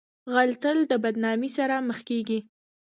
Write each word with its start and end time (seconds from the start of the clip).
غل 0.33 0.51
تل 0.63 0.77
د 0.91 0.93
بدنامۍ 1.03 1.49
سره 1.57 1.75
مخ 1.87 1.99
کیږي 2.09 2.39